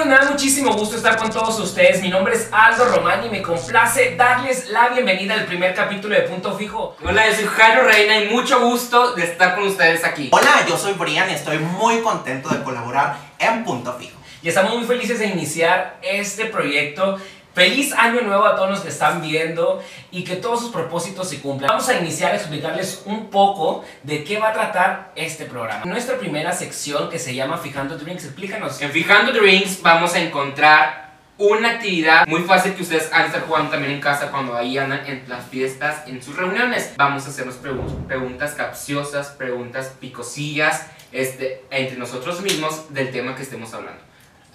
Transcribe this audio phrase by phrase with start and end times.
[0.00, 0.06] amigos?
[0.06, 2.00] Me da muchísimo gusto estar con todos ustedes.
[2.02, 6.22] Mi nombre es Aldo Román y me complace darles la bienvenida al primer capítulo de
[6.22, 6.96] Punto Fijo.
[7.04, 10.28] Hola, yo soy Jairo Reina y mucho gusto de estar con ustedes aquí.
[10.32, 14.18] Hola, yo soy Brian y estoy muy contento de colaborar en Punto Fijo.
[14.42, 17.18] Y estamos muy felices de iniciar este proyecto.
[17.54, 19.82] Feliz año nuevo a todos los que están viendo
[20.12, 21.68] y que todos sus propósitos se cumplan.
[21.68, 25.84] Vamos a iniciar a explicarles un poco de qué va a tratar este programa.
[25.84, 28.80] Nuestra primera sección que se llama Fijando Drinks, explícanos.
[28.80, 33.70] En Fijando Drinks vamos a encontrar una actividad muy fácil que ustedes han estar jugando
[33.70, 36.92] también en casa cuando ahí andan en las fiestas, en sus reuniones.
[36.98, 43.42] Vamos a hacernos pregun- preguntas capciosas, preguntas picosillas este, entre nosotros mismos del tema que
[43.42, 44.02] estemos hablando.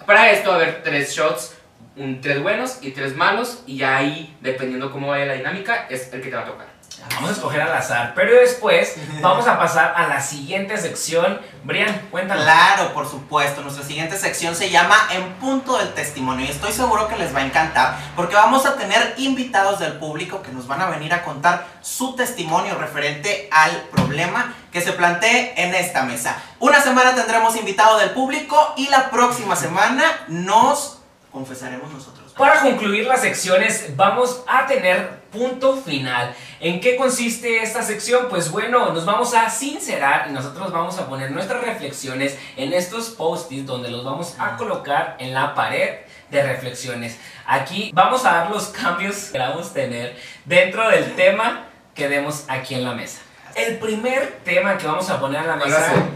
[0.06, 1.54] Para esto va a haber tres shots,
[1.96, 6.12] un, tres buenos y tres malos y ya ahí, dependiendo cómo vaya la dinámica, es
[6.12, 6.76] el que te va a tocar.
[7.14, 11.40] Vamos a escoger al azar, pero después vamos a pasar a la siguiente sección.
[11.62, 12.44] Brian, cuéntanos.
[12.44, 13.62] Claro, por supuesto.
[13.62, 17.40] Nuestra siguiente sección se llama En Punto del Testimonio y estoy seguro que les va
[17.40, 21.22] a encantar porque vamos a tener invitados del público que nos van a venir a
[21.22, 26.42] contar su testimonio referente al problema que se plantee en esta mesa.
[26.58, 30.95] Una semana tendremos invitado del público y la próxima semana nos
[31.36, 32.32] confesaremos nosotros.
[32.32, 36.34] Para concluir las secciones, vamos a tener punto final.
[36.60, 38.28] ¿En qué consiste esta sección?
[38.30, 43.10] Pues bueno, nos vamos a sincerar y nosotros vamos a poner nuestras reflexiones en estos
[43.10, 45.96] post-its donde los vamos a colocar en la pared
[46.30, 47.18] de reflexiones.
[47.46, 52.46] Aquí vamos a dar los cambios que vamos a tener dentro del tema que demos
[52.48, 53.20] aquí en la mesa.
[53.54, 56.06] El primer tema que vamos a poner en la ¿Cuál va a mesa?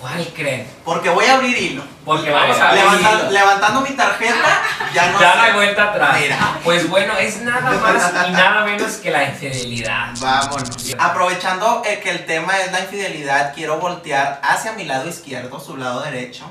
[0.00, 0.66] ¿Cuál creen?
[0.84, 1.82] Porque voy a abrir hilo.
[2.04, 2.84] Porque vamos a ver.
[2.84, 4.62] Levanta- levantando mi tarjeta,
[4.94, 6.18] ya no Ya no hay vuelta atrás.
[6.20, 6.36] Mira.
[6.64, 10.08] Pues bueno, es nada más y nada menos que la infidelidad.
[10.18, 10.94] Vámonos.
[10.98, 16.00] Aprovechando que el tema es la infidelidad, quiero voltear hacia mi lado izquierdo, su lado
[16.02, 16.44] derecho,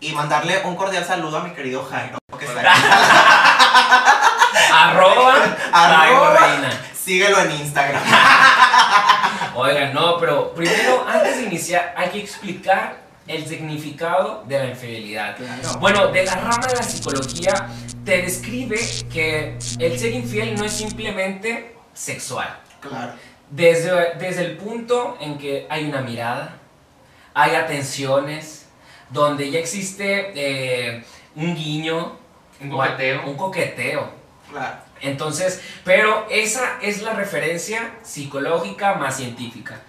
[0.00, 2.18] y mandarle un cordial saludo a mi querido Jairo.
[2.38, 2.80] Que está aquí.
[4.72, 5.34] Arroba,
[5.72, 6.38] Arroba.
[6.38, 6.70] Reina.
[7.04, 8.02] Síguelo en Instagram.
[9.62, 12.96] Oigan, no, pero primero, antes de iniciar, hay que explicar
[13.28, 15.36] el significado de la infidelidad.
[15.36, 15.78] Claro.
[15.78, 17.68] Bueno, de la rama de la psicología,
[18.04, 18.76] te describe
[19.12, 22.58] que el ser infiel no es simplemente sexual.
[22.80, 23.12] Claro.
[23.50, 26.56] Desde, desde el punto en que hay una mirada,
[27.32, 28.66] hay atenciones,
[29.10, 31.04] donde ya existe eh,
[31.36, 32.18] un guiño,
[32.60, 33.26] Un coqueteo.
[33.26, 34.10] un coqueteo.
[34.50, 34.76] Claro.
[35.02, 39.80] Entonces, pero esa es la referencia psicológica más científica.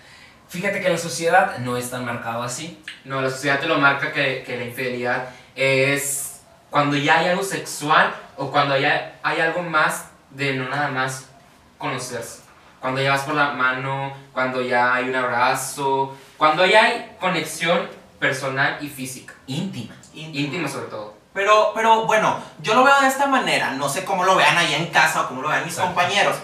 [0.50, 2.84] Fíjate que la sociedad no es tan marcado así.
[3.06, 7.44] No, la sociedad te lo marca que, que la infidelidad es cuando ya hay algo
[7.44, 11.30] sexual o cuando ya hay algo más de no nada más
[11.78, 12.42] conocerse.
[12.80, 17.88] Cuando ya vas por la mano, cuando ya hay un abrazo, cuando ya hay conexión
[18.20, 19.34] personal y física.
[19.48, 19.96] Íntima.
[20.14, 21.23] Íntima sobre todo.
[21.34, 23.72] Pero, pero bueno, yo lo veo de esta manera.
[23.72, 25.96] No sé cómo lo vean allá en casa o cómo lo vean mis Exacto.
[25.96, 26.36] compañeros.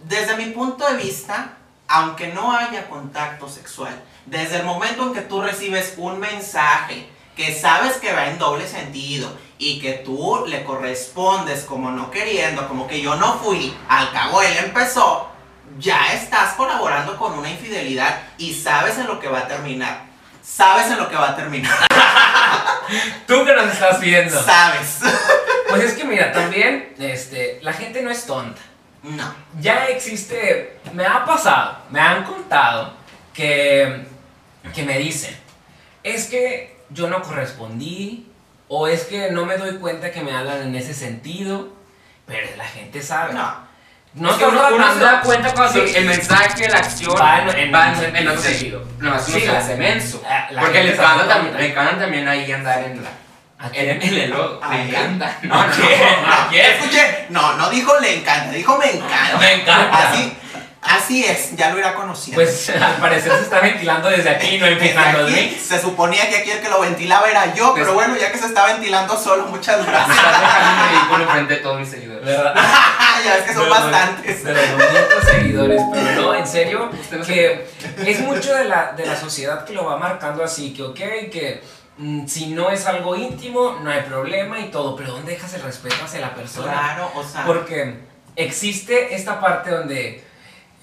[0.00, 1.52] Desde mi punto de vista,
[1.86, 7.54] aunque no haya contacto sexual, desde el momento en que tú recibes un mensaje que
[7.54, 12.88] sabes que va en doble sentido y que tú le correspondes como no queriendo, como
[12.88, 15.28] que yo no fui, al cabo él empezó,
[15.78, 20.06] ya estás colaborando con una infidelidad y sabes en lo que va a terminar.
[20.42, 21.76] Sabes en lo que va a terminar.
[23.26, 24.42] Tú que nos estás viendo.
[24.42, 25.00] Sabes.
[25.68, 28.60] Pues es que mira, también este, la gente no es tonta.
[29.02, 29.34] No.
[29.60, 32.94] Ya existe, me ha pasado, me han contado
[33.32, 34.04] que,
[34.74, 35.36] que me dicen,
[36.02, 38.26] es que yo no correspondí,
[38.68, 41.72] o es que no me doy cuenta que me hablan en ese sentido,
[42.26, 43.34] pero la gente sabe.
[43.34, 43.67] No.
[44.18, 45.92] No Es que uno, uno se da cuenta cuando Sí.
[45.96, 48.84] el mensaje, la acción Va en- en- van en, en- otro sentido.
[48.98, 50.22] No, así Sí, no se la- hace menso.
[50.50, 51.34] la- Porque le tonta.
[51.34, 51.56] también,
[51.98, 53.10] también ahí andar en la...
[53.60, 54.60] ¿A En, el lodo.
[54.62, 55.36] ¿A Le encanta.
[55.42, 55.60] No, no?
[55.62, 56.64] ¿A quién?
[56.66, 59.36] Escuché, no, no dijo le encanta, dijo me encanta.
[59.38, 60.08] Me encanta.
[60.10, 60.32] Así,
[60.88, 62.40] así es, ya lo irá conociendo.
[62.42, 65.60] Pues al parecer se está ventilando desde aquí, no Desde empezando aquí, ¿sí?
[65.68, 68.38] se suponía que aquí el que lo ventilaba era yo, Pues- pero bueno, ya que
[68.38, 70.16] se está ventilando solo, muchas Me gracias.
[70.16, 72.24] estás dejando en ridículo enfrente de todos mis seguidores.
[72.24, 72.54] ¿Verdad?
[73.24, 74.40] ya ves que son Pero- bastantes.
[74.44, 76.90] Pero bonitos seguidores, pero no, en serio,
[77.26, 77.66] que
[78.06, 80.96] es mucho de la, de la sociedad que lo va marcando así, que ok,
[81.30, 81.62] que
[81.98, 85.62] mm, si no es algo íntimo, no hay problema y todo, pero ¿dónde dejas el
[85.62, 86.72] respeto hacia la persona?
[86.72, 87.94] Claro, o sea, Porque
[88.36, 90.24] existe esta parte donde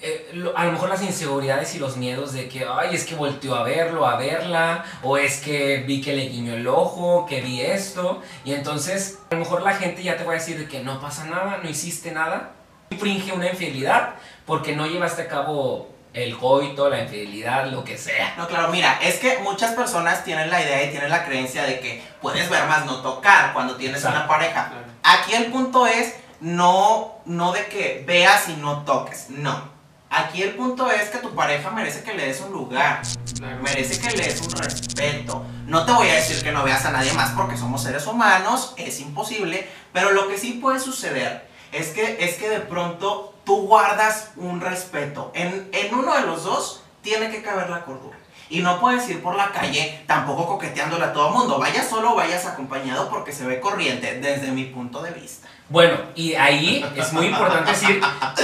[0.02, 3.14] eh, lo- a lo mejor las inseguridades y los miedos de que, ay, es que
[3.14, 7.40] volteó a verlo, a verla, o es que vi que le guiñó el ojo, que
[7.40, 10.68] vi esto, y entonces a lo mejor la gente ya te va a decir de
[10.68, 12.52] que no pasa nada, no hiciste nada,
[12.90, 14.14] infringe una infidelidad
[14.44, 18.34] porque no llevaste a cabo el coito, la infidelidad, lo que sea.
[18.38, 21.80] No, claro, mira, es que muchas personas tienen la idea y tienen la creencia de
[21.80, 24.18] que puedes ver más no tocar cuando tienes Exacto.
[24.20, 24.68] una pareja.
[24.70, 24.86] Claro.
[25.02, 29.75] Aquí el punto es no, no de que veas y no toques, no.
[30.18, 33.02] Aquí el punto es que tu pareja merece que le des un lugar,
[33.38, 33.58] Claro.
[33.62, 35.44] merece que le des un respeto.
[35.66, 38.72] No te voy a decir que no veas a nadie más porque somos seres humanos,
[38.78, 43.66] es imposible, pero lo que sí puede suceder es que, es que de pronto tú
[43.66, 45.32] guardas un respeto.
[45.34, 48.16] En, en uno de los dos tiene que caber la cordura.
[48.48, 51.58] Y no puedes ir por la calle tampoco coqueteándole a todo el mundo.
[51.58, 55.48] Vayas solo vayas acompañado porque se ve corriente desde mi punto de vista.
[55.68, 58.00] Bueno, y ahí es muy importante decir,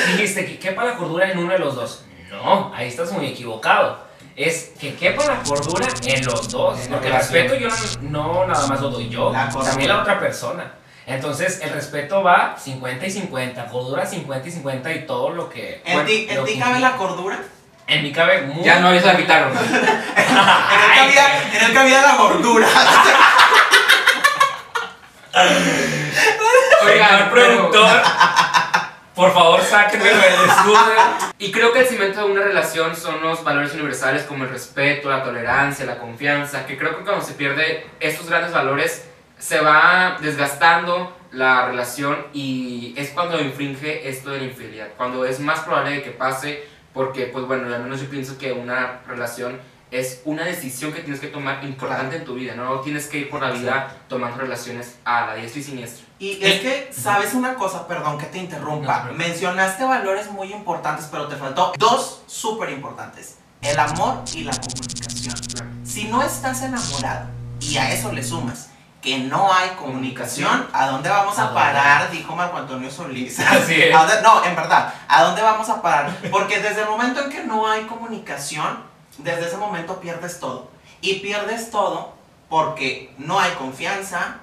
[0.09, 2.05] dijiste que quepa la cordura en uno de los dos.
[2.31, 3.99] No, ahí estás muy equivocado.
[4.35, 6.81] Es que quepa la cordura en los dos.
[6.81, 7.69] En Porque el respeto yo
[8.01, 10.73] no, no nada más lo doy yo, La también la otra persona.
[11.07, 15.83] Entonces el respeto va 50 y 50, cordura 50 y 50 y todo lo que...
[15.85, 17.39] ¿En ti, en cabe la cordura?
[17.87, 18.65] En mi cabe muy...
[18.65, 19.53] Ya no, se la quitaron.
[19.57, 19.75] En él
[20.97, 22.67] cabía, en él cabía la gordura.
[26.85, 28.03] Oigan, pero- productor,
[29.15, 30.17] por favor sáquenme del
[30.49, 30.79] estudio.
[31.39, 35.11] Y creo que el cimiento de una relación son los valores universales como el respeto,
[35.11, 39.09] la tolerancia, la confianza, que creo que cuando se pierde estos grandes valores
[39.39, 45.41] se va desgastando la relación y es cuando infringe esto de la infidelidad, cuando es
[45.41, 49.59] más probable que pase porque pues bueno, al menos yo pienso que una relación
[49.93, 52.17] es una decisión que tienes que tomar importante Claro.
[52.19, 55.61] en tu vida, no tienes que ir por la vida tomando relaciones a la diestra
[55.61, 56.07] y siniestra.
[56.19, 57.87] Y es que, ¿sabes una cosa?
[57.87, 59.03] Perdón que te No, interrumpa.
[59.05, 63.37] pero- Mencionaste valores muy importantes, pero te faltó dos súper importantes.
[63.61, 65.81] El amor y la comunicación.
[65.85, 67.29] Si no estás enamorado
[67.61, 68.71] y a eso le sumas
[69.03, 72.11] que no hay comunicación, ¿a dónde vamos ¿A a parar?
[72.11, 73.39] Dijo Marco Antonio Solís.
[73.41, 73.95] Así es.
[73.95, 76.17] ¿A dónde- no, en verdad, ¿a dónde vamos a parar?
[76.31, 80.71] Porque desde el momento en que no hay comunicación, desde ese momento pierdes todo.
[81.01, 82.15] Y pierdes todo
[82.49, 84.37] porque no hay confianza,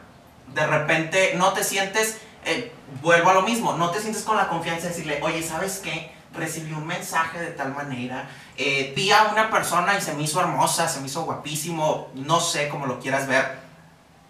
[0.54, 2.72] de repente no te sientes, eh,
[3.02, 6.12] vuelvo a lo mismo, no te sientes con la confianza de decirle, oye, ¿sabes qué?
[6.34, 10.40] Recibí un mensaje de tal manera, eh, vi a una persona y se me hizo
[10.40, 13.60] hermosa, se me hizo guapísimo, no sé cómo lo quieras ver.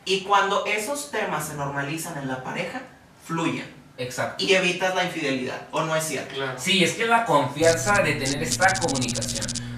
[0.05, 2.81] Y cuando esos temas se normalizan en la pareja,
[3.25, 4.43] fluyen Exacto.
[4.43, 6.35] y evitas la infidelidad, ¿o no es cierto?
[6.35, 6.57] Claro.
[6.57, 9.68] Sí, es que la confianza de tener esta comunicación.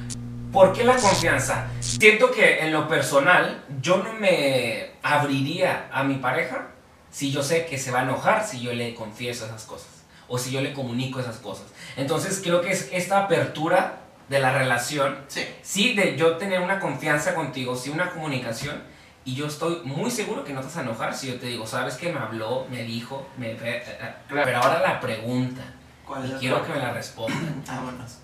[0.52, 1.68] ¿Por qué la confianza?
[1.80, 6.68] Siento que en lo personal yo no me abriría a mi pareja
[7.10, 9.88] si yo sé que se va a enojar si yo le confieso esas cosas
[10.28, 11.66] o si yo le comunico esas cosas.
[11.98, 13.98] Entonces creo que es esta apertura
[14.30, 15.46] de la relación, Sí.
[15.62, 18.82] sí, de yo tener una confianza contigo, sí, una comunicación.
[19.26, 21.68] Y yo estoy muy seguro que no te vas a enojar si yo te digo,
[21.68, 22.12] ¿sabes qué?
[22.14, 23.52] Me habló, me dijo, me...
[23.52, 24.14] eh, eh".
[24.28, 24.46] Claro.
[24.46, 25.62] Pero ahora la pregunta,
[26.08, 27.64] ¿Cuál y es quiero que me la respondan.
[27.68, 28.18] Vámonos.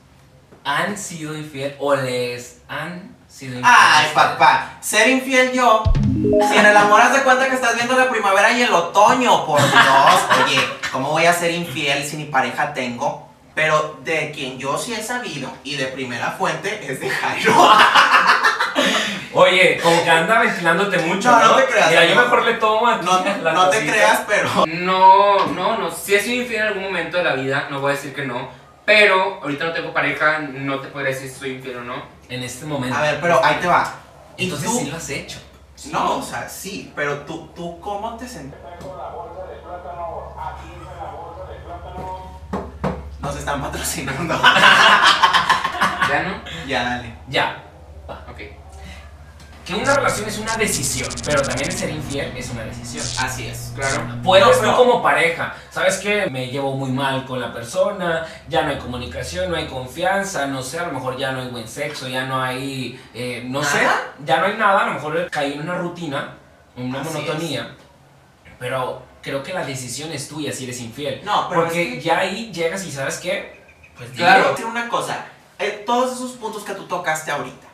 [0.64, 3.74] ¿Han sido infiel o les han sido infiel?
[3.78, 5.84] Ay, papá, ser infiel yo.
[6.50, 9.46] Si en el amor haz de cuenta que estás viendo la primavera y el otoño,
[9.46, 10.22] por Dios.
[10.46, 10.60] Oye,
[10.92, 13.28] ¿cómo voy a ser infiel si ni pareja tengo?
[13.56, 17.72] Pero de quien yo sí he sabido y de primera fuente es de Jairo.
[19.34, 21.56] Oye, como que anda ventilándote mucho, No, ¿no?
[21.56, 24.66] te creas, Mira, yo mejor le tomo No, la no te creas, pero.
[24.68, 25.92] No, no, no.
[25.92, 28.26] Si he sido infiel en algún momento de la vida, no voy a decir que
[28.26, 28.50] no.
[28.88, 32.04] Pero ahorita no tengo pareja, no te podría decir si soy infiel o no.
[32.30, 32.96] En este momento.
[32.96, 33.94] A ver, pero ahí te va.
[34.38, 34.80] ¿Y Entonces tú?
[34.80, 35.40] sí lo has hecho.
[35.92, 38.58] No, o sea, sí, pero tú, tú ¿cómo te sentís?
[43.20, 44.36] Nos están patrocinando.
[46.10, 46.66] ¿Ya no?
[46.66, 47.14] ya, dale.
[47.28, 47.64] Ya.
[49.68, 53.06] Que una relación es una decisión, pero también ser infiel es una decisión.
[53.26, 53.74] Así es.
[53.76, 54.22] Claro.
[54.24, 56.28] Puedes No, tú como pareja, ¿sabes qué?
[56.30, 60.64] Me llevo muy mal con la persona, ya no hay comunicación, no hay confianza, no
[60.64, 63.84] sé, a lo mejor ya no hay buen sexo, ya no hay, eh, no sé,
[63.84, 64.14] ¿Nada?
[64.26, 66.36] ya no hay nada, a lo mejor caí en una rutina,
[66.78, 67.76] en una Así monotonía,
[68.60, 71.22] pero creo que la decisión es tuya si eres infiel.
[71.26, 73.62] No, pero Porque es que- ya ahí llegas y sabes qué,
[73.98, 74.10] pues.
[74.12, 75.26] Claro, tiene una cosa.
[75.60, 77.68] eh, todos esos puntos que tú tocaste ahorita.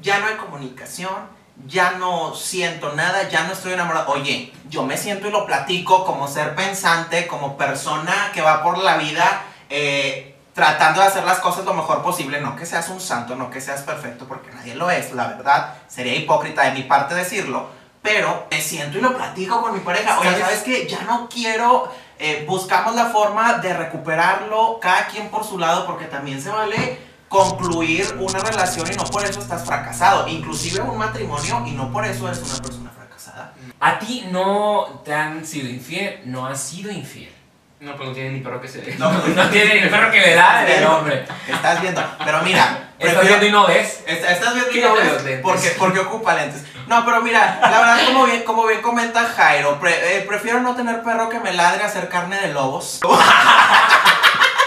[0.00, 4.12] Ya no hay comunicación, ya no siento nada, ya no estoy enamorado.
[4.12, 8.78] Oye, yo me siento y lo platico como ser pensante, como persona que va por
[8.78, 12.40] la vida eh, tratando de hacer las cosas lo mejor posible.
[12.40, 15.74] No que seas un santo, no que seas perfecto, porque nadie lo es, la verdad.
[15.88, 17.68] Sería hipócrita de mi parte decirlo.
[18.02, 20.18] Pero me siento y lo platico con mi pareja.
[20.18, 20.44] Oye, ¿Sabes?
[20.44, 20.86] ¿sabes qué?
[20.88, 21.90] Ya no quiero
[22.22, 27.09] eh, buscamos la forma de recuperarlo cada quien por su lado porque también se vale
[27.30, 32.04] concluir una relación y no por eso estás fracasado, inclusive un matrimonio y no por
[32.04, 33.52] eso eres una persona fracasada.
[33.78, 37.32] A ti no te han sido infiel, no has sido infiel.
[37.78, 38.96] No, pues no tiene ni perro que se dé.
[38.98, 41.24] No, No tiene ni perro que le da el hombre.
[41.48, 42.02] Estás viendo.
[42.24, 44.02] Pero mira, Estás viendo y no ves.
[44.06, 46.64] Está- Estás viendo y no ves porque, porque ocupa lentes.
[46.88, 50.74] No, pero mira, la verdad, como bien, como bien comenta Jairo, pre- eh, prefiero no
[50.74, 52.98] tener perro que me ladre a hacer carne de lobos.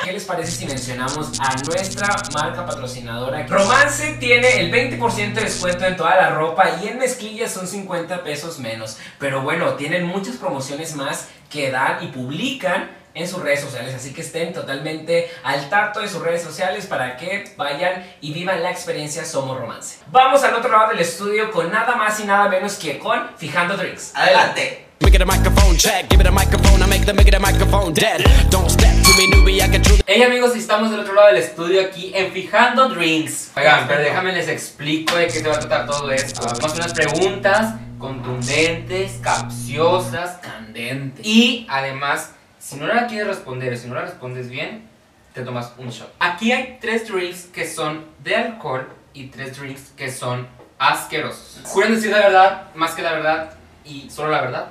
[0.03, 3.47] ¿Qué les parece si mencionamos a nuestra marca patrocinadora?
[3.47, 8.21] Romance tiene el 20% de descuento en toda la ropa y en mezclillas son 50
[8.21, 8.97] pesos menos.
[9.17, 14.11] Pero bueno, tienen muchas promociones más que dan y publican en sus redes sociales, así
[14.11, 18.71] que estén totalmente al tacto de sus redes sociales para que vayan y vivan la
[18.71, 19.99] experiencia Somos Romance.
[20.07, 23.77] Vamos al otro lado del estudio con nada más y nada menos que con Fijando
[23.77, 24.11] Drinks.
[24.15, 24.87] Adelante.
[24.99, 27.39] Make it a microphone check, give it a microphone, I make the make it a
[27.39, 28.21] microphone dead.
[28.49, 33.51] Don't step Hey amigos, estamos del otro lado del estudio aquí en Fijando Drinks.
[33.55, 36.41] Oigan, pero déjame les explico de qué se va a tratar todo esto.
[36.41, 41.21] Vamos unas preguntas contundentes, capciosas Candente.
[41.23, 44.89] y además, si no la quieres responder, si no la respondes bien,
[45.35, 46.11] te tomas un shot.
[46.17, 50.47] Aquí hay tres drinks que son de alcohol y tres drinks que son
[50.79, 51.59] asquerosos.
[51.65, 53.53] ¿Juran decir la verdad, más que la verdad
[53.85, 54.69] y solo la verdad?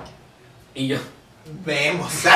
[0.75, 0.97] Y yo.
[1.45, 2.25] Vemos.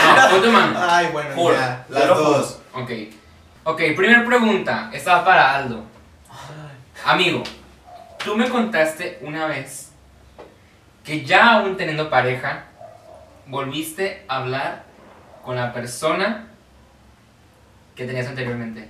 [0.00, 0.78] No, mano.
[0.80, 1.84] Ay, bueno, Juro, ya.
[1.88, 2.58] Las dos.
[2.72, 2.90] Ok.
[3.64, 4.90] Ok, primera pregunta.
[4.92, 5.84] Esta va para Aldo.
[7.04, 7.42] Amigo,
[8.24, 9.92] tú me contaste una vez
[11.04, 12.64] que ya aún teniendo pareja,
[13.46, 14.84] volviste a hablar
[15.44, 16.46] con la persona
[17.94, 18.88] que tenías anteriormente.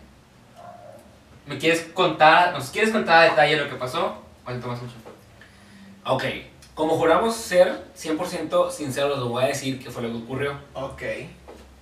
[1.46, 4.22] ¿Me quieres contar, nos quieres contar a detalle lo que pasó?
[4.44, 5.10] O te tomas un shot?
[6.04, 6.24] Ok,
[6.80, 10.54] como juramos ser 100% sinceros, les voy a decir qué fue lo que ocurrió.
[10.72, 11.02] Ok.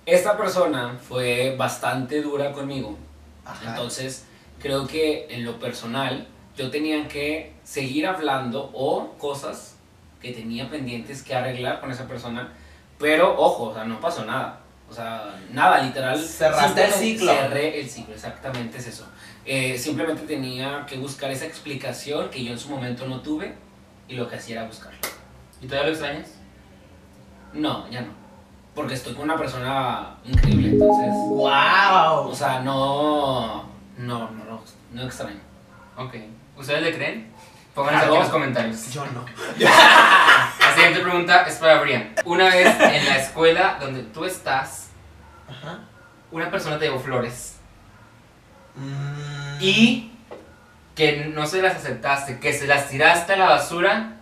[0.05, 2.97] Esta persona fue bastante dura conmigo,
[3.45, 3.69] Ajá.
[3.69, 4.25] entonces
[4.61, 6.27] creo que en lo personal
[6.57, 9.77] yo tenía que seguir hablando o cosas
[10.21, 12.51] que tenía pendientes que arreglar con esa persona,
[12.97, 14.59] pero ojo, o sea, no pasó nada.
[14.89, 16.19] O sea, nada, literal.
[16.19, 17.31] Cerraste el ciclo.
[17.31, 19.07] Cerré el ciclo, exactamente es eso.
[19.45, 23.68] Eh, simplemente tenía que buscar esa explicación que yo en su momento no tuve
[24.09, 24.99] y lo que hacía era buscarla.
[25.61, 26.29] ¿Y todavía lo extrañas?
[27.53, 28.09] No, ya no.
[28.75, 31.07] Porque estoy con una persona increíble, entonces.
[31.13, 32.27] ¡Wow!
[32.29, 33.63] O sea, no.
[33.97, 34.61] No, no, no,
[34.93, 35.39] no extraño.
[35.97, 36.15] Ok.
[36.57, 37.31] ¿Ustedes le creen?
[37.75, 38.91] Pónganlo aquí en los comentarios.
[38.93, 39.25] Yo no.
[39.59, 42.13] La siguiente pregunta es para Brian.
[42.25, 44.89] Una vez en la escuela donde tú estás,
[45.49, 45.79] Ajá.
[46.31, 47.55] una persona te llevó flores
[48.75, 49.57] Mm.
[49.61, 50.11] y
[50.99, 54.17] que no se las aceptaste, que se las tiraste a la basura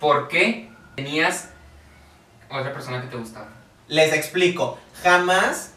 [0.00, 1.50] porque tenías
[2.48, 3.48] otra persona que te gustaba.
[3.86, 4.78] Les explico.
[5.02, 5.72] Jamás,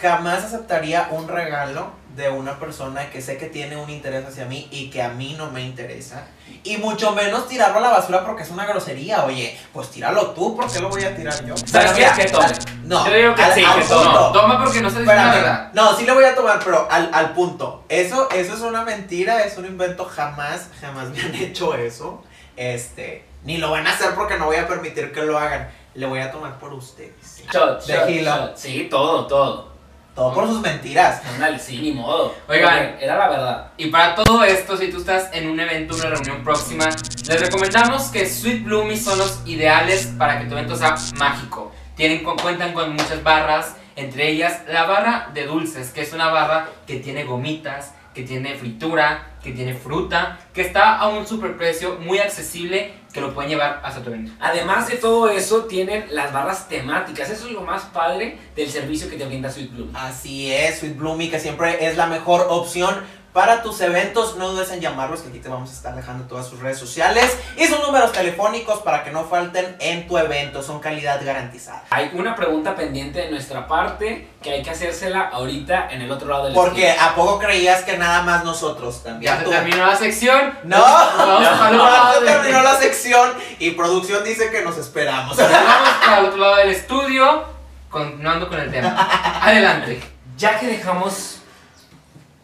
[0.00, 4.66] jamás aceptaría un regalo de una persona que sé que tiene un interés hacia mí
[4.72, 6.26] y que a mí no me interesa.
[6.64, 9.24] Y mucho menos tirarlo a la basura porque es una grosería.
[9.24, 11.56] Oye, pues tíralo tú, ¿por qué lo voy a tirar yo?
[11.58, 12.71] ¿Sabes Pero qué?
[12.84, 14.04] No, Yo digo que al- sí, al que tome.
[14.04, 14.20] punto.
[14.20, 15.70] No, toma porque no se dice la verdad.
[15.72, 17.84] No, sí le voy a tomar, pero al, al punto.
[17.88, 20.04] Eso, eso es una mentira, es un invento.
[20.04, 22.22] Jamás, jamás me han hecho eso.
[22.56, 25.68] Este, ni lo van a hacer porque no voy a permitir que lo hagan.
[25.94, 27.42] Le voy a tomar por ustedes.
[27.52, 28.56] Shot, De shot.
[28.56, 29.72] Sí, todo, todo.
[30.14, 31.22] Todo por sus mentiras.
[31.34, 32.34] Ándale, sí, ni modo.
[32.46, 32.96] Oigan.
[33.00, 33.66] Era la verdad.
[33.78, 36.86] Y para todo esto, si tú estás en un evento, una reunión próxima,
[37.26, 41.71] les recomendamos que Sweet Bloomies son los ideales para que tu evento sea mágico.
[41.96, 46.28] Tienen, con- cuentan con muchas barras, entre ellas la barra de dulces, que es una
[46.28, 51.98] barra que tiene gomitas, que tiene fritura, que tiene fruta, que está a un superprecio
[52.00, 54.32] muy accesible, que lo pueden llevar hasta tu evento.
[54.40, 57.30] Además de todo eso, tienen las barras temáticas.
[57.30, 59.96] Eso es lo más padre del servicio que te brinda Sweet Bloom.
[59.96, 63.02] Así es, Sweet Bloomy, que siempre es la mejor opción
[63.32, 64.36] para tus eventos.
[64.36, 67.36] No dudes en llamarlos, que aquí te vamos a estar dejando todas sus redes sociales
[67.56, 70.62] y sus números telefónicos para que no falten en tu evento.
[70.62, 71.84] Son calidad garantizada.
[71.90, 76.28] Hay una pregunta pendiente de nuestra parte que hay que hacérsela ahorita en el otro
[76.28, 79.32] lado del Porque ¿a poco creías que nada más nosotros también?
[79.32, 79.50] Ya tú?
[79.50, 80.58] terminó la sección.
[80.64, 80.78] No,
[81.16, 81.40] no,
[81.84, 85.36] lado se del- terminó la sección y producción dice que nos esperamos.
[85.38, 87.44] Nos vamos para el otro lado del estudio,
[87.88, 88.96] continuando con el tema.
[89.42, 90.02] Adelante.
[90.36, 91.31] Ya que dejamos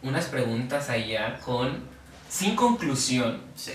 [0.03, 1.83] unas preguntas allá con
[2.29, 3.73] sin conclusión, Sí.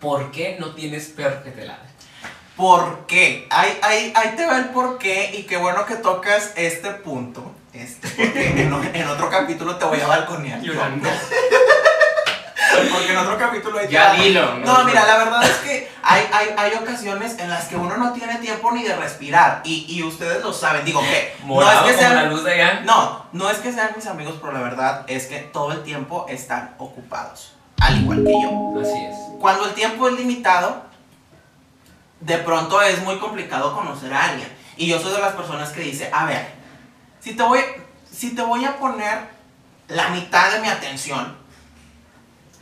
[0.00, 1.80] ¿por qué no tienes perro que te?
[2.56, 3.46] ¿Por qué?
[3.50, 7.52] Ahí, ahí, ahí te va el por qué y qué bueno que tocas este punto.
[7.72, 10.60] Este, porque en otro capítulo te voy a balconear.
[10.60, 11.08] Llorando.
[12.92, 14.56] Porque en otro capítulo hay Ya dilo.
[14.58, 18.12] No, mira, la verdad es que hay, hay, hay ocasiones en las que uno no
[18.12, 19.62] tiene tiempo ni de respirar.
[19.64, 20.84] Y, y ustedes lo saben.
[20.84, 22.30] Digo que no es que como la sean.
[22.30, 22.80] luz de allá.
[22.84, 26.26] No, no es que sean mis amigos, pero la verdad es que todo el tiempo
[26.28, 27.54] están ocupados.
[27.80, 28.80] Al igual que yo.
[28.80, 29.16] Así es.
[29.40, 30.82] Cuando el tiempo es limitado,
[32.20, 34.48] de pronto es muy complicado conocer a alguien.
[34.76, 36.52] Y yo soy de las personas que dice, a ver,
[37.20, 37.60] si te voy,
[38.10, 39.18] si te voy a poner
[39.88, 41.36] la mitad de mi atención,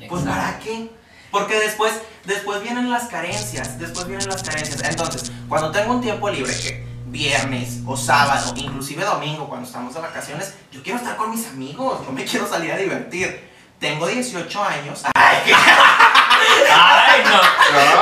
[0.08, 0.22] pues.
[0.24, 0.90] ¿para qué?
[1.30, 1.92] Porque después,
[2.24, 4.82] después vienen las carencias, después vienen las carencias.
[4.84, 10.00] Entonces, cuando tengo un tiempo libre, que viernes o sábado, inclusive domingo, cuando estamos de
[10.00, 13.50] vacaciones, yo quiero estar con mis amigos, yo me quiero salir a divertir.
[13.78, 15.02] Tengo 18 años.
[15.14, 17.40] Ay, qué- Ay, no.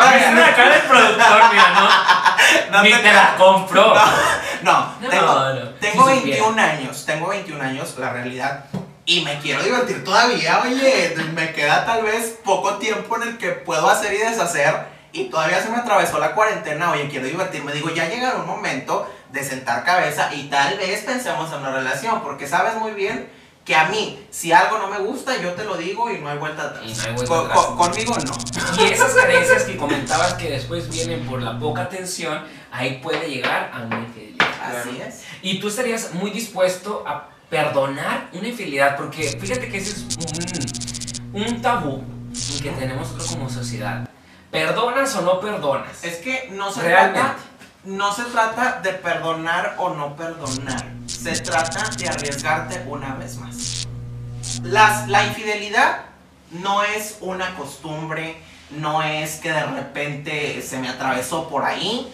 [0.01, 2.71] Ay, Es una cara del productor, mira, ¿no?
[2.77, 3.95] No Ni te te la compró.
[4.63, 6.45] No, No, tengo, no, tengo si supiera.
[6.47, 8.65] 21 años, tengo 21 años, la realidad.
[9.07, 13.51] Y me quiero divertir todavía, oye, me queda tal vez poco tiempo en el que
[13.51, 14.95] puedo hacer y deshacer.
[15.13, 17.73] Y todavía se me atravesó la cuarentena, oye, quiero divertirme.
[17.73, 22.23] Digo, ya llegará un momento de sentar cabeza y tal vez pensemos en una relación,
[22.23, 23.31] porque sabes muy bien
[23.65, 26.39] que a mí, si algo no me gusta, yo te lo digo y no hay
[26.39, 26.83] vuelta atrás.
[26.85, 27.59] Y no hay vuelta atrás.
[27.59, 28.83] co- conmigo no.
[28.83, 32.43] Y esas carencias que comentabas que después vienen por la poca atención,
[32.73, 34.47] ahí puede llegar a una infidelidad.
[34.81, 35.23] Así es.
[35.43, 40.19] Y tú estarías muy dispuesto a perdonar una infidelidad, porque fíjate que ese es
[41.33, 42.03] un, un tabú
[42.63, 44.09] que tenemos como sociedad.
[44.51, 46.05] ¿Perdonas o no perdonas?
[46.05, 47.21] Es que no se Realmente.
[47.21, 47.37] trata
[47.85, 50.85] no se trata de perdonar o no perdonar.
[51.07, 53.87] Se trata de arriesgarte una vez más.
[54.63, 56.03] Las, la infidelidad
[56.51, 58.37] no es una costumbre,
[58.71, 62.11] no es que de repente se me atravesó por ahí.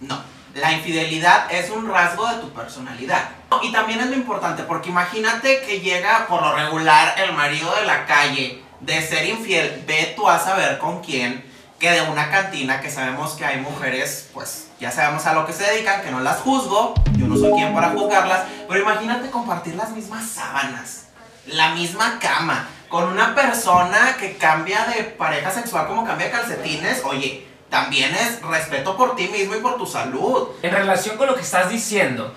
[0.00, 0.20] No.
[0.54, 3.28] La infidelidad es un rasgo de tu personalidad.
[3.62, 7.84] Y también es lo importante, porque imagínate que llega por lo regular el marido de
[7.84, 11.44] la calle de ser infiel, ve tú a saber con quién,
[11.78, 15.52] que de una cantina que sabemos que hay mujeres, pues ya sabemos a lo que
[15.52, 19.74] se dedican, que no las juzgo, yo no soy quien para juzgarlas, pero imagínate compartir
[19.74, 21.06] las mismas sábanas,
[21.46, 27.02] la misma cama, con una persona que cambia de pareja sexual como cambia de calcetines,
[27.04, 30.46] oye, también es respeto por ti mismo y por tu salud.
[30.62, 32.32] En relación con lo que estás diciendo,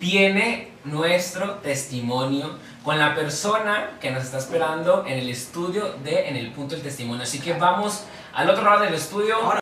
[0.00, 6.34] viene nuestro testimonio con la persona que nos está esperando en el estudio de En
[6.34, 7.22] el Punto del Testimonio.
[7.22, 8.02] Así que vamos
[8.34, 9.36] al otro lado del estudio.
[9.36, 9.60] Ahora.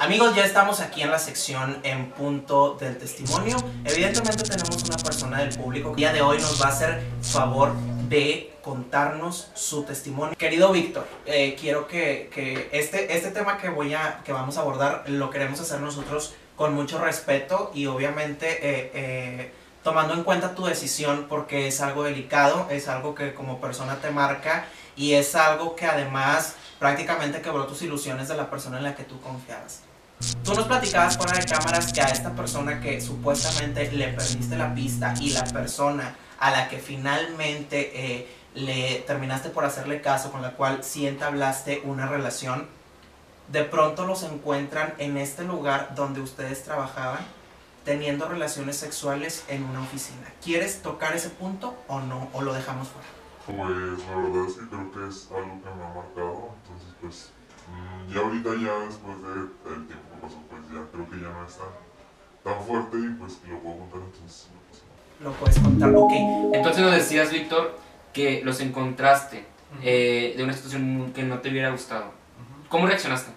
[0.00, 3.58] Amigos, ya estamos aquí en la sección en punto del testimonio.
[3.84, 7.02] Evidentemente tenemos una persona del público que el día de hoy nos va a hacer
[7.20, 7.72] favor
[8.08, 10.36] de contarnos su testimonio.
[10.36, 14.60] Querido Víctor, eh, quiero que, que este, este tema que, voy a, que vamos a
[14.60, 20.54] abordar lo queremos hacer nosotros con mucho respeto y obviamente eh, eh, tomando en cuenta
[20.54, 25.34] tu decisión porque es algo delicado, es algo que como persona te marca y es
[25.34, 29.82] algo que además prácticamente quebró tus ilusiones de la persona en la que tú confiabas.
[30.44, 34.74] Tú nos platicabas fuera de cámaras que a esta persona que supuestamente le perdiste la
[34.74, 40.42] pista y la persona a la que finalmente eh, le terminaste por hacerle caso, con
[40.42, 42.68] la cual sí entablaste una relación,
[43.48, 47.20] de pronto los encuentran en este lugar donde ustedes trabajaban
[47.84, 50.32] teniendo relaciones sexuales en una oficina.
[50.42, 52.28] ¿Quieres tocar ese punto o no?
[52.32, 53.08] ¿O lo dejamos fuera?
[53.46, 53.58] Pues
[54.08, 57.32] la verdad es que creo que es algo que me ha marcado, entonces pues
[58.12, 61.56] ya ahorita ya después del tiempo que pasó pues ya creo que ya no es
[61.56, 64.48] tan, fuerte y pues lo puedo contar entonces.
[65.20, 65.94] Lo puedes contar.
[65.94, 66.12] Ok,
[66.52, 67.78] Entonces nos decías, Víctor,
[68.12, 69.46] que los encontraste
[69.82, 72.12] eh, de una situación que no te hubiera gustado.
[72.68, 73.32] ¿Cómo reaccionaste?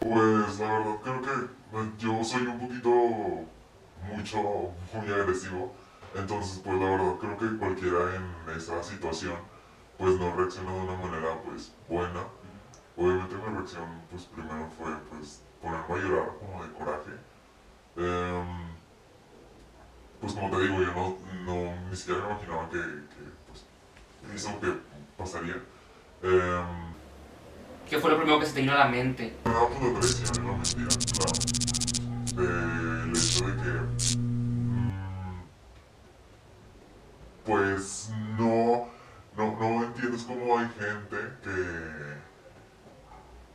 [0.00, 2.90] Pues la verdad creo que eh, yo soy un poquito
[4.14, 5.74] mucho, muy agresivo,
[6.14, 9.36] entonces pues la verdad creo que cualquiera en esa situación
[9.98, 12.24] pues no reaccionó de una manera pues buena.
[12.96, 17.10] Obviamente mi reacción pues primero fue pues ponerme a llorar como de coraje.
[17.96, 18.70] Em,
[20.20, 23.64] pues como te digo, yo no, no ni siquiera me imaginaba que, que pues,
[24.34, 24.74] eso que
[25.16, 25.56] pasaría.
[26.22, 26.90] Em,
[27.88, 29.34] ¿Qué fue lo primero que se te vino a la mente?
[29.44, 31.32] me da pues la traición la mentira, claro.
[32.36, 34.16] Del hecho de que.
[34.18, 35.42] mm,
[37.44, 38.86] Pues no,
[39.36, 42.29] no, no entiendes cómo hay gente que.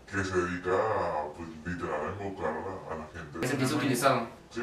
[0.09, 3.39] Que se dedica a, pues, literal, a invocar a la, a la gente.
[3.39, 4.27] ¿Te sentiste utilizado?
[4.51, 4.61] Sí,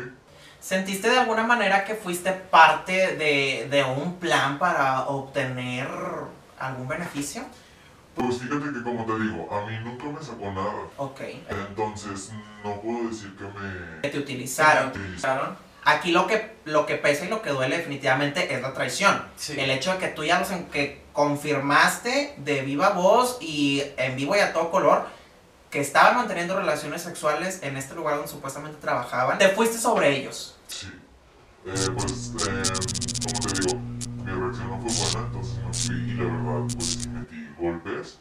[0.60, 5.88] ¿Sentiste de alguna manera que fuiste parte de, de un plan para obtener
[6.58, 7.42] algún beneficio?
[8.14, 10.74] pues fíjate que, como te digo, a mí nunca me sacó nada.
[10.98, 11.20] Ok.
[11.48, 12.30] Entonces,
[12.62, 14.00] no puedo decir que me.
[14.02, 14.88] Que te utilizaron.
[14.90, 15.56] utilizaron.
[15.84, 19.24] Aquí lo que, lo que pesa y lo que duele definitivamente es la traición.
[19.36, 19.58] Sí.
[19.58, 24.14] El hecho de que tú ya los en- que confirmaste de viva voz y en
[24.14, 25.06] vivo y a todo color
[25.72, 29.38] que estaban manteniendo relaciones sexuales en este lugar donde supuestamente trabajaban.
[29.38, 30.54] Te fuiste sobre ellos.
[30.68, 30.88] Sí.
[31.64, 32.62] Eh, pues, eh,
[33.24, 33.80] como te digo,
[34.22, 38.18] mi reacción no fue buena, entonces me fui y la verdad, pues metí golpes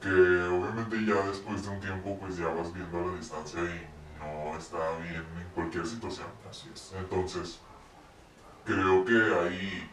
[0.00, 3.86] que obviamente ya después de un tiempo pues ya vas viendo a la distancia y
[4.18, 6.28] no está bien en cualquier situación.
[6.48, 6.94] Así es.
[6.98, 7.58] Entonces,
[8.64, 9.90] creo que ahí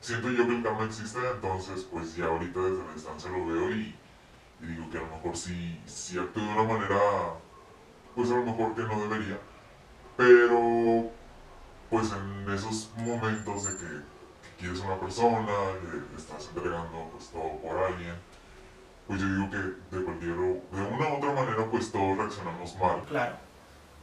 [0.00, 3.70] siento yo que el karma existe, entonces pues ya ahorita desde la distancia lo veo
[3.70, 3.94] y,
[4.60, 6.98] digo que a lo mejor sí, sí actúo de una manera,
[8.14, 9.38] pues a lo mejor que no debería,
[10.16, 11.10] pero
[11.88, 17.58] pues en esos momentos de que, que quieres una persona, que estás entregando pues todo
[17.62, 18.14] por alguien,
[19.06, 23.02] pues yo digo que de de una u otra manera pues todos reaccionamos mal.
[23.08, 23.49] Claro.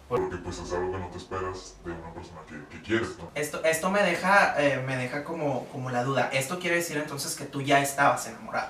[0.09, 3.29] Porque pues es algo que no te esperas de una persona que, que quieres, ¿no?
[3.35, 6.29] Esto, esto me deja, eh, me deja como, como la duda.
[6.31, 8.69] Esto quiere decir entonces que tú ya estabas enamorado.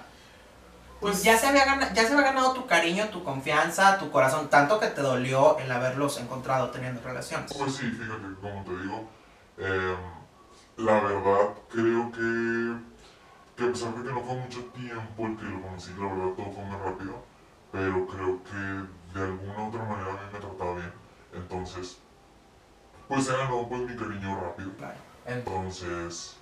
[1.00, 4.50] Pues ya se, había ganado, ya se había ganado tu cariño, tu confianza, tu corazón,
[4.50, 7.54] tanto que te dolió el haberlos encontrado teniendo relaciones.
[7.56, 9.08] Pues sí, fíjate, como te digo,
[9.60, 12.78] em, la verdad creo que,
[13.56, 16.34] que a pesar de que no fue mucho tiempo el que lo conocí, la verdad
[16.36, 17.24] todo fue muy rápido,
[17.72, 18.67] pero creo que
[23.18, 24.70] pues se ganó pues mi cariño rápido,
[25.26, 26.38] entonces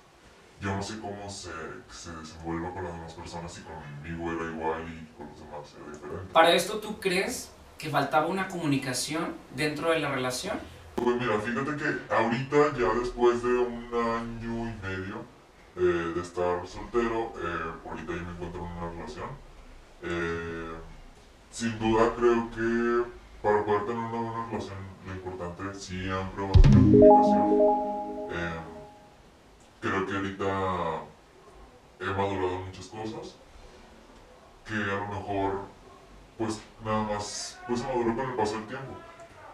[0.60, 1.50] yo no sé cómo se,
[1.90, 5.90] se desenvuelva con las demás personas, si conmigo era igual y con los demás era
[5.90, 6.32] diferente.
[6.34, 10.58] Para esto, ¿tú crees que faltaba una comunicación dentro de la relación?
[10.96, 15.24] Pues mira, fíjate que ahorita ya después de un año y medio
[15.76, 19.28] eh, de estar soltero, eh, ahorita ya me encuentro en una relación.
[20.02, 20.74] Eh,
[21.50, 23.10] sin duda creo que
[23.40, 27.60] para poder tener una buena relación lo importante va a ser la comunicación.
[28.30, 28.60] Eh,
[29.80, 31.02] creo que ahorita
[32.00, 33.36] he madurado muchas cosas
[34.66, 35.60] que a lo mejor
[36.36, 38.94] pues nada más pues maduró con el paso del tiempo.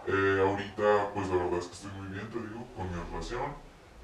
[0.07, 3.55] Eh, ahorita, pues la verdad es que estoy muy bien, te digo, con mi relación.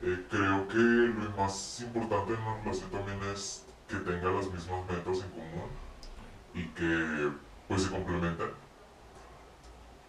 [0.00, 4.86] Eh, creo que lo más importante en una relación también es que tenga las mismas
[4.88, 5.70] metas en común
[6.54, 7.32] y que
[7.66, 8.67] pues se complementen.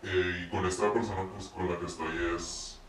[0.03, 2.79] Eh, y con esta persona pues con la que estoy es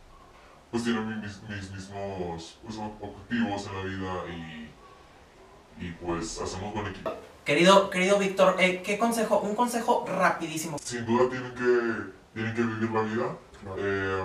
[0.70, 6.72] pues tiene mi- mis, mis mismos pues, objetivos en la vida y, y pues hacemos
[6.72, 7.12] buen equipo.
[7.44, 9.40] Querido, querido Víctor, eh, ¿qué consejo?
[9.40, 10.78] Un consejo rapidísimo.
[10.78, 13.36] Sin duda tienen que, tienen que vivir la vida.
[13.78, 14.24] Eh,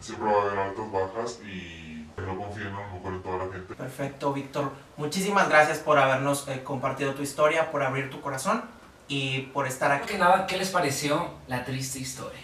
[0.00, 3.52] siempre va a haber altas, bajas y no confíen a lo mejor en toda la
[3.52, 3.74] gente.
[3.74, 4.72] Perfecto, Víctor.
[4.96, 8.64] Muchísimas gracias por habernos eh, compartido tu historia, por abrir tu corazón
[9.10, 10.12] y por estar aquí.
[10.12, 12.40] que nada, ¿qué les pareció la triste historia?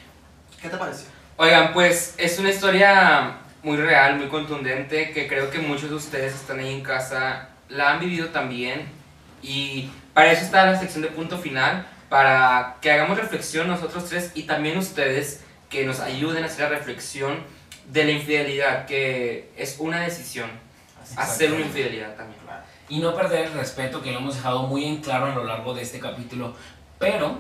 [0.61, 1.07] ¿Qué te pareció?
[1.37, 6.35] Oigan, pues es una historia muy real, muy contundente, que creo que muchos de ustedes
[6.35, 8.89] están ahí en casa, la han vivido también.
[9.43, 14.33] Y para eso está la sección de punto final, para que hagamos reflexión nosotros tres
[14.35, 17.45] y también ustedes que nos ayuden a hacer la reflexión
[17.87, 20.51] de la infidelidad, que es una decisión,
[21.17, 22.41] hacer una infidelidad también.
[22.89, 25.75] Y no perder el respeto que lo hemos dejado muy en claro a lo largo
[25.75, 26.55] de este capítulo.
[26.99, 27.39] Pero,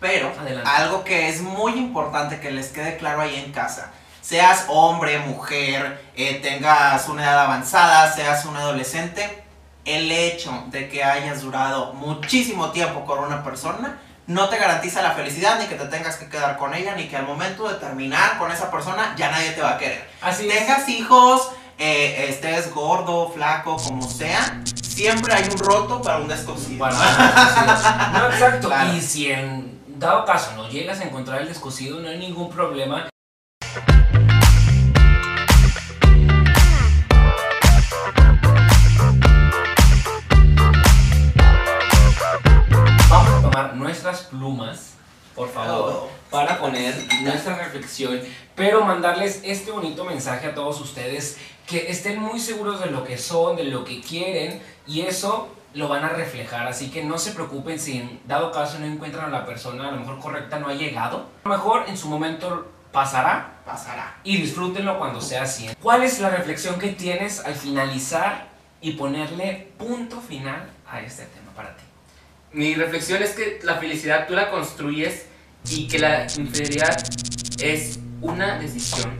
[0.00, 0.68] Pero Adelante.
[0.68, 3.92] algo que es muy importante que les quede claro ahí en casa.
[4.20, 9.44] Seas hombre, mujer, eh, tengas una edad avanzada, seas un adolescente,
[9.84, 15.12] el hecho de que hayas durado muchísimo tiempo con una persona no te garantiza la
[15.12, 18.38] felicidad, ni que te tengas que quedar con ella, ni que al momento de terminar
[18.38, 20.08] con esa persona ya nadie te va a querer.
[20.20, 20.58] así es.
[20.58, 26.78] Tengas hijos, eh, estés gordo, flaco, como sea, siempre hay un roto para un descosido.
[26.78, 26.96] Bueno.
[26.96, 28.68] No, exacto.
[28.72, 28.94] Claro.
[28.94, 33.08] Y si en dado caso no llegas a encontrar el descosido, no hay ningún problema.
[45.34, 48.20] Por favor, para poner nuestra reflexión,
[48.54, 53.18] pero mandarles este bonito mensaje a todos ustedes que estén muy seguros de lo que
[53.18, 57.32] son, de lo que quieren y eso lo van a reflejar, así que no se
[57.32, 60.68] preocupen si en dado caso no encuentran a la persona a lo mejor correcta, no
[60.68, 61.26] ha llegado.
[61.44, 64.16] A lo mejor en su momento pasará Pasará.
[64.22, 65.70] y disfrútenlo cuando sea así.
[65.80, 68.48] ¿Cuál es la reflexión que tienes al finalizar
[68.82, 71.84] y ponerle punto final a este tema para ti?
[72.52, 75.26] Mi reflexión es que la felicidad tú la construyes
[75.68, 76.96] y que la infidelidad
[77.60, 79.10] es una decisión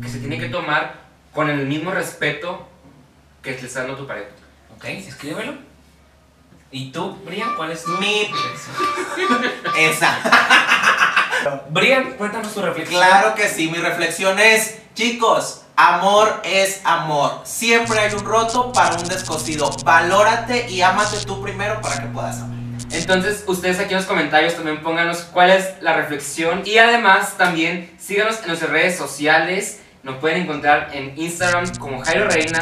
[0.00, 2.66] que se tiene que tomar con el mismo respeto
[3.42, 4.28] que le está dando tu pareja.
[4.76, 4.84] ¿Ok?
[4.84, 5.54] Escríbelo.
[6.70, 9.52] ¿Y tú, Brian, cuál es Mi- reflexión?
[9.78, 10.18] Esa.
[11.70, 13.00] Brian, cuéntanos tu reflexión.
[13.00, 17.42] Claro que sí, mi reflexión es, chicos, amor es amor.
[17.44, 19.70] Siempre hay un roto para un descosido.
[19.84, 22.53] Valórate y ámate tú primero para que puedas amar.
[22.94, 26.62] Entonces, ustedes aquí en los comentarios también pónganos cuál es la reflexión.
[26.64, 29.82] Y además también síganos en nuestras redes sociales.
[30.04, 32.60] Nos pueden encontrar en Instagram como Jairo Reina.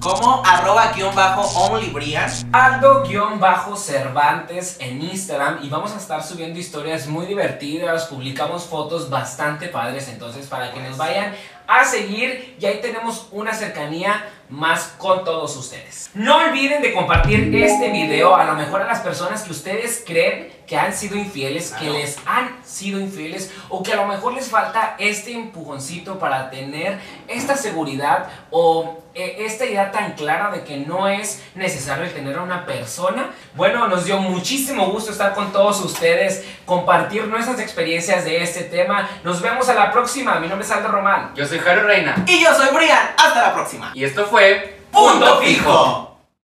[0.00, 2.30] Como arroba guion bajo onlybrian.
[2.52, 5.58] Aldo-Cervantes en Instagram.
[5.62, 10.80] Y vamos a estar subiendo historias muy divertidas, publicamos fotos bastante padres, entonces para que
[10.80, 11.34] nos vayan
[11.66, 16.10] a seguir y ahí tenemos una cercanía más con todos ustedes.
[16.14, 20.52] No olviden de compartir este video a lo mejor a las personas que ustedes creen
[20.66, 24.48] que han sido infieles, que les han sido infieles o que a lo mejor les
[24.48, 26.98] falta este empujoncito para tener
[27.28, 32.42] esta seguridad o eh, esta idea tan clara de que no es necesario tener a
[32.42, 33.30] una persona.
[33.54, 39.08] Bueno, nos dio muchísimo gusto estar con todos ustedes, compartir nuestras experiencias de este tema.
[39.24, 40.38] Nos vemos a la próxima.
[40.40, 41.32] Mi nombre es Aldo Román.
[41.34, 42.24] Yo soy Jairo Reina.
[42.26, 43.10] Y yo soy Brian.
[43.16, 43.92] Hasta la próxima.
[43.94, 46.11] Y esto fue Punto fijo.